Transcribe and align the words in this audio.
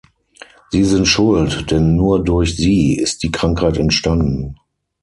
Sie 0.71 0.83
sind 0.83 1.05
schuld, 1.07 1.69
denn 1.69 1.95
nur 1.95 2.23
durch 2.23 2.55
Sie 2.57 2.97
ist 2.97 3.21
die 3.21 3.31
Krankheit 3.31 3.77
entstanden. 3.77 4.55